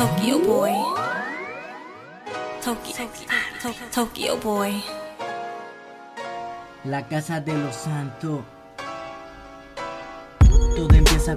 [0.00, 0.72] Tokyo Boy.
[2.64, 3.06] Tokyo,
[3.94, 4.82] Tokyo, Boy.
[6.84, 8.40] La casa de los santos.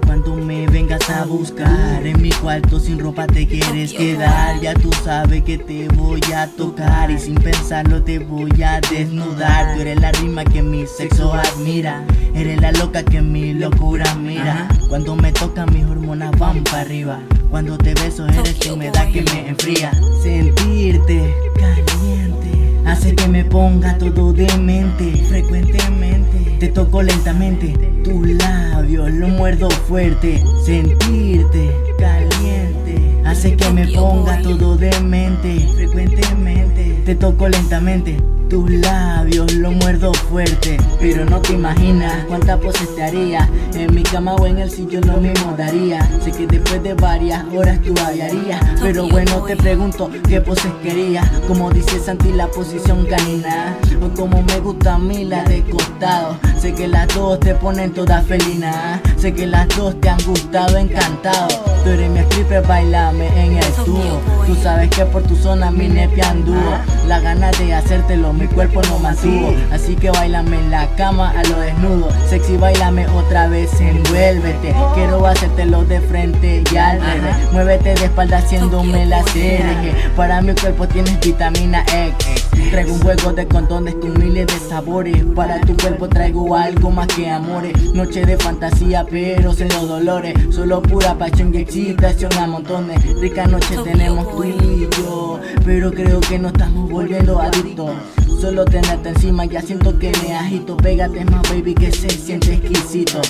[0.00, 2.06] Cuando me vengas a buscar.
[2.06, 4.60] En mi cuarto sin ropa te quieres quedar.
[4.60, 9.74] Ya tú sabes que te voy a tocar Y sin pensarlo te voy a desnudar.
[9.74, 12.04] Tú eres la rima que mi sexo admira.
[12.34, 14.68] Eres la loca que mi locura mira.
[14.88, 17.20] Cuando me toca mis hormonas van para arriba.
[17.50, 19.92] Cuando te beso eres tu humedad que me enfría.
[20.22, 25.24] Sentirte caliente Hace que me ponga todo demente.
[25.28, 27.74] Frecuentemente Te toco lentamente.
[28.04, 30.42] Tus labios lo muerdo fuerte.
[30.64, 38.16] Sentirte caliente Hace que me ponga todo demente Frecuentemente Te toco lentamente.
[38.48, 40.78] Tus labios lo muerdo fuerte.
[41.00, 43.46] Pero no te imaginas cuántas poses te haría.
[43.74, 46.08] En mi cama o en el sitio lo mismo daría.
[46.22, 51.28] Sé que después de varias horas tú hallarías Pero bueno te pregunto qué poses querías
[51.48, 53.76] Como dice Santi la posición canina.
[54.00, 57.92] O como me gusta a mí la de costado Sé que las dos te ponen
[57.92, 58.98] toda felina.
[59.18, 61.48] Sé que las dos te han gustado, encantado.
[61.84, 65.86] Tú eres mi stripper, bailame en el tubo Tú sabes que por tu zona mi
[65.86, 69.54] nepia anduvo La gana de hacértelo mi cuerpo no mantuvo.
[69.70, 72.08] Así que bailame en la cama a lo desnudo.
[72.30, 74.74] Sexy bailame otra vez, envuélvete.
[74.94, 77.52] Quiero hacértelo de frente y al revés.
[77.52, 82.33] Muévete de espalda haciéndome la serie Para mi cuerpo tienes vitamina X
[82.70, 85.24] Traigo un juego de condones con miles de sabores.
[85.34, 87.72] Para tu cuerpo traigo algo más que amores.
[87.92, 90.34] Noche de fantasía pero sin los dolores.
[90.54, 92.98] Solo pura pasión y excitación a montones.
[93.20, 97.92] Rica noche tenemos tú y yo Pero creo que no estamos volviendo adictos.
[98.40, 100.76] Solo tenerte encima ya siento que me agito.
[100.76, 103.20] Pégate más baby que se siente exquisito.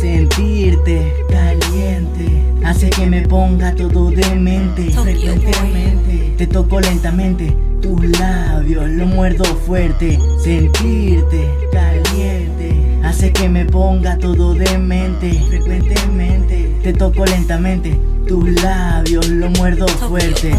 [0.00, 6.34] Sentirte caliente Hace que me ponga todo demente Frecuentemente.
[6.38, 13.00] Te toco lentamente Tus labios lo muerdo fuerte Sentirte caliente.
[13.02, 16.76] Hace que me ponga todo demente Frecuentemente.
[16.84, 17.98] Te toco lentamente
[18.28, 20.50] Tus labios lo muerdo fuerte.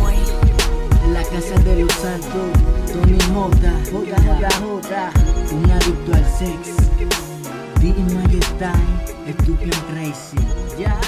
[1.13, 5.11] La casa de los santos Tony J, J, J, J,
[5.53, 6.75] un adicto al sex.
[7.79, 10.35] Didi Majestain, estúpido crazy.
[10.77, 10.99] Ya.